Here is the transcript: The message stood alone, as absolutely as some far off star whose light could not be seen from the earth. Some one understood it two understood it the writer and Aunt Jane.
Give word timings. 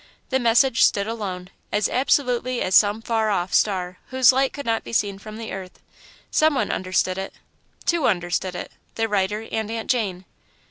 The 0.31 0.39
message 0.39 0.81
stood 0.83 1.05
alone, 1.05 1.51
as 1.71 1.87
absolutely 1.87 2.59
as 2.63 2.73
some 2.73 3.03
far 3.03 3.29
off 3.29 3.53
star 3.53 3.99
whose 4.07 4.31
light 4.33 4.51
could 4.51 4.65
not 4.65 4.83
be 4.83 4.93
seen 4.93 5.19
from 5.19 5.37
the 5.37 5.53
earth. 5.53 5.79
Some 6.31 6.55
one 6.55 6.71
understood 6.71 7.19
it 7.19 7.35
two 7.85 8.07
understood 8.07 8.55
it 8.55 8.71
the 8.95 9.07
writer 9.07 9.47
and 9.51 9.69
Aunt 9.69 9.91
Jane. 9.91 10.25